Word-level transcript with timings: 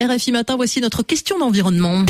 RFI 0.00 0.30
Matin, 0.30 0.54
voici 0.54 0.80
notre 0.80 1.02
question 1.02 1.40
d'environnement. 1.40 2.04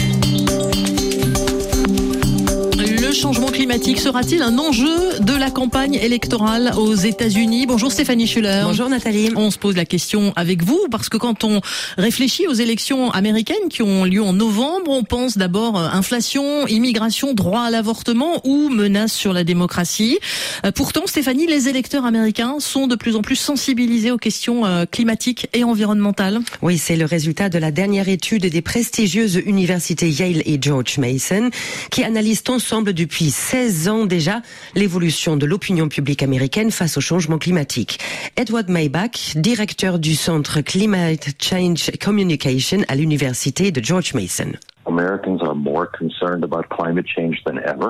Le 3.18 3.22
changement 3.22 3.48
climatique 3.48 3.98
sera-t-il 3.98 4.42
un 4.42 4.58
enjeu 4.58 5.18
de 5.18 5.32
la 5.32 5.50
campagne 5.50 5.94
électorale 5.94 6.72
aux 6.78 6.94
États-Unis 6.94 7.66
Bonjour 7.66 7.90
Stéphanie 7.90 8.28
Schuller. 8.28 8.60
Bonjour 8.62 8.88
Nathalie. 8.88 9.32
On 9.34 9.50
se 9.50 9.58
pose 9.58 9.74
la 9.74 9.84
question 9.84 10.32
avec 10.36 10.62
vous 10.62 10.86
parce 10.88 11.08
que 11.08 11.16
quand 11.16 11.42
on 11.42 11.60
réfléchit 11.96 12.46
aux 12.46 12.52
élections 12.52 13.10
américaines 13.10 13.68
qui 13.70 13.82
ont 13.82 14.04
lieu 14.04 14.22
en 14.22 14.34
novembre, 14.34 14.92
on 14.92 15.02
pense 15.02 15.36
d'abord 15.36 15.76
euh, 15.76 15.88
inflation, 15.92 16.68
immigration, 16.68 17.34
droit 17.34 17.62
à 17.62 17.70
l'avortement 17.72 18.40
ou 18.44 18.68
menace 18.68 19.14
sur 19.14 19.32
la 19.32 19.42
démocratie. 19.42 20.20
Euh, 20.64 20.70
pourtant, 20.70 21.02
Stéphanie, 21.06 21.48
les 21.48 21.68
électeurs 21.68 22.04
américains 22.04 22.60
sont 22.60 22.86
de 22.86 22.94
plus 22.94 23.16
en 23.16 23.22
plus 23.22 23.34
sensibilisés 23.34 24.12
aux 24.12 24.18
questions 24.18 24.64
euh, 24.64 24.84
climatiques 24.88 25.48
et 25.54 25.64
environnementales. 25.64 26.38
Oui, 26.62 26.78
c'est 26.78 26.96
le 26.96 27.04
résultat 27.04 27.48
de 27.48 27.58
la 27.58 27.72
dernière 27.72 28.08
étude 28.08 28.46
des 28.46 28.62
prestigieuses 28.62 29.42
universités 29.44 30.08
Yale 30.08 30.42
et 30.46 30.56
George 30.60 30.98
Mason 30.98 31.50
qui 31.90 32.04
analysent 32.04 32.44
ensemble 32.48 32.92
depuis 33.08 33.30
16 33.30 33.88
ans 33.88 34.04
déjà 34.04 34.42
l'évolution 34.74 35.38
de 35.38 35.46
l'opinion 35.46 35.88
publique 35.88 36.22
américaine 36.22 36.70
face 36.70 36.98
au 36.98 37.00
changement 37.00 37.38
climatique. 37.38 37.98
Edward 38.36 38.68
Maybach, 38.68 39.34
directeur 39.34 39.98
du 39.98 40.14
centre 40.14 40.60
Climate 40.60 41.28
Change 41.40 41.90
Communication 42.04 42.80
à 42.86 42.96
l'université 42.96 43.72
de 43.72 43.82
George 43.82 44.12
Mason. 44.12 44.52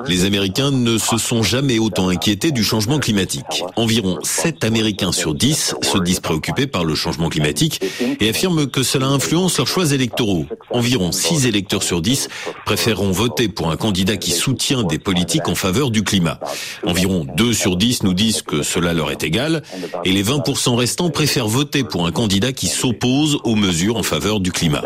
Les 0.07 0.25
Américains 0.25 0.71
ne 0.71 0.97
se 0.97 1.17
sont 1.17 1.43
jamais 1.43 1.79
autant 1.79 2.09
inquiétés 2.09 2.51
du 2.51 2.63
changement 2.63 2.99
climatique. 2.99 3.63
Environ 3.75 4.17
7 4.23 4.63
Américains 4.63 5.11
sur 5.11 5.35
10 5.35 5.75
se 5.81 5.97
disent 5.99 6.19
préoccupés 6.19 6.67
par 6.67 6.83
le 6.83 6.95
changement 6.95 7.29
climatique 7.29 7.81
et 8.19 8.29
affirment 8.29 8.67
que 8.67 8.83
cela 8.83 9.07
influence 9.07 9.57
leurs 9.57 9.67
choix 9.67 9.91
électoraux. 9.91 10.45
Environ 10.71 11.11
6 11.11 11.47
électeurs 11.47 11.83
sur 11.83 12.01
10 12.01 12.27
préféreront 12.65 13.11
voter 13.11 13.47
pour 13.47 13.71
un 13.71 13.77
candidat 13.77 14.17
qui 14.17 14.31
soutient 14.31 14.83
des 14.83 14.99
politiques 14.99 15.47
en 15.47 15.55
faveur 15.55 15.91
du 15.91 16.03
climat. 16.03 16.39
Environ 16.85 17.25
2 17.35 17.53
sur 17.53 17.77
10 17.77 18.03
nous 18.03 18.13
disent 18.13 18.41
que 18.41 18.63
cela 18.63 18.93
leur 18.93 19.11
est 19.11 19.23
égal 19.23 19.63
et 20.05 20.11
les 20.11 20.23
20% 20.23 20.75
restants 20.75 21.09
préfèrent 21.09 21.47
voter 21.47 21.83
pour 21.83 22.05
un 22.05 22.11
candidat 22.11 22.51
qui 22.51 22.67
s'oppose 22.67 23.39
aux 23.43 23.55
mesures 23.55 23.97
en 23.97 24.03
faveur 24.03 24.39
du 24.39 24.51
climat. 24.51 24.81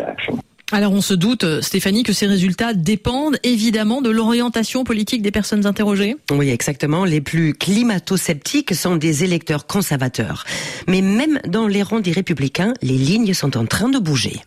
Alors 0.74 0.92
on 0.92 1.00
se 1.00 1.14
doute, 1.14 1.44
euh, 1.44 1.60
Stéphanie, 1.60 2.02
que 2.02 2.12
ces 2.12 2.26
résultats 2.26 2.74
dépendent 2.74 3.36
évidemment 3.44 4.02
de 4.02 4.10
l'orientation 4.10 4.82
politique 4.82 5.22
des 5.22 5.30
personnes 5.30 5.66
interrogées. 5.66 6.16
Oui, 6.32 6.50
exactement. 6.50 7.04
Les 7.04 7.20
plus 7.20 7.54
climato-sceptiques 7.54 8.74
sont 8.74 8.96
des 8.96 9.22
électeurs 9.22 9.68
conservateurs. 9.68 10.44
Mais 10.88 11.00
même 11.00 11.38
dans 11.46 11.68
les 11.68 11.84
rangs 11.84 12.00
des 12.00 12.10
républicains, 12.10 12.74
les 12.82 12.98
lignes 12.98 13.34
sont 13.34 13.56
en 13.56 13.66
train 13.66 13.88
de 13.88 14.00
bouger. 14.00 14.40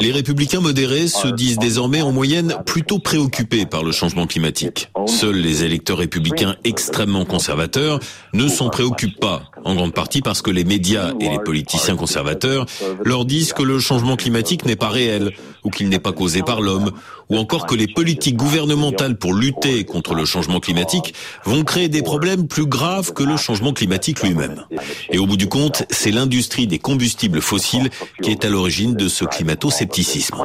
Les 0.00 0.12
républicains 0.12 0.60
modérés 0.60 1.06
se 1.08 1.28
disent 1.28 1.58
désormais 1.58 2.02
en 2.02 2.12
moyenne 2.12 2.56
plutôt 2.64 2.98
préoccupés 2.98 3.66
par 3.66 3.84
le 3.84 3.92
changement 3.92 4.26
climatique. 4.26 4.90
Seuls 5.06 5.36
les 5.36 5.64
électeurs 5.64 5.98
républicains 5.98 6.56
extrêmement 6.64 7.24
conservateurs 7.24 8.00
ne 8.32 8.48
s'en 8.48 8.70
préoccupent 8.70 9.20
pas, 9.20 9.42
en 9.64 9.74
grande 9.74 9.94
partie 9.94 10.22
parce 10.22 10.42
que 10.42 10.50
les 10.50 10.64
médias 10.64 11.12
et 11.20 11.28
les 11.28 11.38
politiciens 11.38 11.96
conservateurs 11.96 12.66
leur 13.04 13.24
disent 13.24 13.52
que 13.52 13.62
le 13.62 13.78
changement 13.78 14.16
climatique 14.16 14.64
n'est 14.64 14.76
pas 14.76 14.88
réel, 14.88 15.32
ou 15.64 15.70
qu'il 15.70 15.88
n'est 15.88 15.98
pas 15.98 16.12
causé 16.12 16.42
par 16.42 16.60
l'homme, 16.60 16.92
ou 17.28 17.36
encore 17.36 17.66
que 17.66 17.74
les 17.74 17.88
politiques 17.88 18.36
gouvernementales 18.36 19.16
pour 19.16 19.34
lutter 19.34 19.84
contre 19.84 20.14
le 20.14 20.24
changement 20.24 20.60
climatique 20.60 21.14
vont 21.44 21.64
créer 21.64 21.88
des 21.88 22.02
problèmes 22.02 22.46
plus 22.46 22.66
graves 22.66 23.12
que 23.12 23.22
le 23.22 23.36
changement 23.36 23.72
climatique 23.72 24.22
lui-même. 24.22 24.64
Et 25.10 25.18
au 25.18 25.26
bout 25.26 25.36
du 25.36 25.48
compte, 25.48 25.84
c'est 25.90 26.10
l'industrie 26.10 26.66
des 26.66 26.78
combustibles 26.78 27.40
fossiles 27.40 27.90
qui 28.22 28.30
est 28.30 28.44
à 28.44 28.48
l'origine 28.48 28.94
de 28.94 29.08
ce 29.08 29.24
climato-scepticisme. 29.24 30.36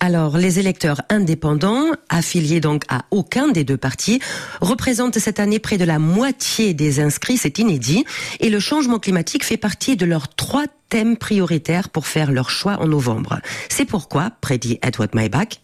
Alors, 0.00 0.38
les 0.38 0.60
électeurs 0.60 1.02
indépendants, 1.08 1.86
affiliés 2.08 2.60
donc 2.60 2.84
à 2.88 3.04
aucun 3.10 3.48
des 3.48 3.64
deux 3.64 3.76
partis, 3.76 4.20
représentent 4.60 5.18
cette 5.18 5.40
année 5.40 5.58
près 5.58 5.76
de 5.76 5.84
la 5.84 5.98
moitié 5.98 6.72
des 6.72 7.00
inscrits, 7.00 7.36
c'est 7.36 7.58
inédit, 7.58 8.04
et 8.38 8.48
le 8.48 8.60
changement 8.60 9.00
climatique 9.00 9.44
fait 9.44 9.56
partie 9.56 9.96
de 9.96 10.06
leurs 10.06 10.28
trois 10.28 10.66
thèmes 10.88 11.16
prioritaires 11.16 11.88
pour 11.88 12.06
faire 12.06 12.30
leur 12.30 12.48
choix 12.48 12.80
en 12.80 12.86
novembre. 12.86 13.40
C'est 13.68 13.84
pourquoi, 13.84 14.30
prédit 14.40 14.78
Edward 14.82 15.14
Maybach, 15.14 15.60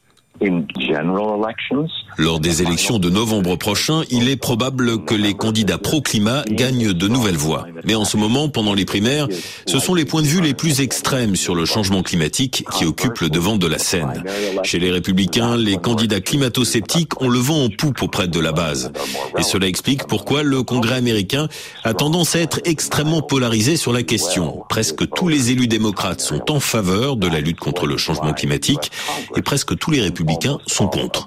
lors 2.19 2.41
des 2.41 2.63
élections 2.63 2.99
de 2.99 3.09
novembre 3.09 3.57
prochain, 3.57 4.03
il 4.11 4.29
est 4.29 4.37
probable 4.37 5.05
que 5.05 5.15
les 5.15 5.35
candidats 5.35 5.79
pro-climat 5.79 6.43
gagnent 6.49 6.93
de 6.93 7.09
nouvelles 7.09 7.37
voix. 7.37 7.67
Mais 7.85 7.95
en 7.95 8.05
ce 8.05 8.17
moment, 8.17 8.49
pendant 8.49 8.75
les 8.75 8.85
primaires, 8.85 9.29
ce 9.67 9.79
sont 9.79 9.95
les 9.95 10.05
points 10.05 10.23
de 10.23 10.27
vue 10.27 10.41
les 10.41 10.55
plus 10.55 10.81
extrêmes 10.81 11.37
sur 11.37 11.55
le 11.55 11.65
changement 11.65 12.03
climatique 12.03 12.65
qui 12.73 12.85
occupent 12.85 13.21
le 13.21 13.29
devant 13.29 13.57
de 13.57 13.67
la 13.67 13.79
scène. 13.79 14.25
Chez 14.63 14.79
les 14.79 14.91
républicains, 14.91 15.57
les 15.57 15.77
candidats 15.77 16.21
climato-sceptiques 16.21 17.21
ont 17.21 17.29
le 17.29 17.39
vent 17.39 17.65
en 17.65 17.69
poupe 17.69 18.03
auprès 18.03 18.29
de 18.29 18.41
la 18.41 18.53
base. 18.53 18.93
Et 19.39 19.43
cela 19.43 19.67
explique 19.67 20.07
pourquoi 20.07 20.43
le 20.43 20.63
Congrès 20.63 20.97
américain 20.97 21.49
a 21.83 21.95
tendance 21.95 22.37
à 22.37 22.41
être 22.41 22.61
extrêmement 22.65 23.23
polarisé 23.23 23.77
sur 23.77 23.93
la 23.93 24.03
question. 24.03 24.63
Presque 24.69 25.09
tous 25.11 25.29
les 25.29 25.51
élus 25.51 25.69
démocrates 25.69 26.21
sont 26.21 26.51
en 26.51 26.61
faveur 26.61 27.17
de 27.17 27.29
la 27.29 27.41
lutte 27.41 27.61
contre 27.61 27.87
le 27.87 27.97
changement 27.97 28.33
climatique 28.33 28.91
et 29.37 29.43
presque 29.43 29.77
tous 29.77 29.91
les 29.91 30.01
républicains 30.01 30.59
sont 30.67 30.89
contre. 30.89 31.27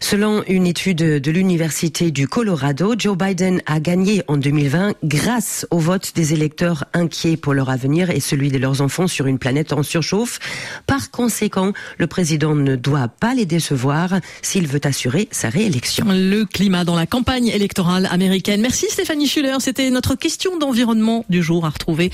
Selon 0.00 0.42
une 0.48 0.66
étude 0.66 0.98
de 0.98 1.30
l'Université 1.30 2.10
du 2.10 2.28
Colorado, 2.28 2.94
Joe 2.98 3.16
Biden 3.16 3.62
a 3.66 3.80
gagné 3.80 4.22
en 4.28 4.36
2020 4.36 4.94
grâce 5.04 5.66
au 5.70 5.78
vote 5.78 6.12
des 6.14 6.32
électeurs 6.32 6.84
inquiets 6.94 7.36
pour 7.36 7.54
leur 7.54 7.70
avenir 7.70 8.10
et 8.10 8.20
celui 8.20 8.50
de 8.50 8.58
leurs 8.58 8.80
enfants 8.80 9.06
sur 9.06 9.26
une 9.26 9.38
planète 9.38 9.72
en 9.72 9.82
surchauffe. 9.82 10.38
Par 10.86 11.10
conséquent, 11.10 11.72
le 11.98 12.06
président 12.06 12.54
ne 12.54 12.76
doit 12.76 13.08
pas 13.08 13.34
les 13.34 13.46
décevoir 13.46 14.14
s'il 14.42 14.66
veut 14.66 14.80
assurer 14.84 15.28
sa 15.30 15.48
réélection. 15.48 16.06
Le 16.08 16.44
climat 16.44 16.84
dans 16.84 16.96
la 16.96 17.06
campagne 17.06 17.48
électorale 17.48 18.08
américaine. 18.10 18.60
Merci 18.60 18.86
Stéphanie 18.90 19.26
Schuller. 19.26 19.56
C'était 19.60 19.90
notre 19.90 20.14
question 20.14 20.58
d'environnement 20.58 21.24
du 21.28 21.42
jour 21.42 21.66
à 21.66 21.70
retrouver 21.70 22.10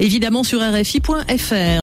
évidemment 0.00 0.44
sur 0.44 0.60
RFI.fr. 0.60 1.64